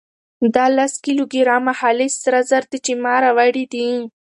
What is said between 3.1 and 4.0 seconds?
راوړي دي.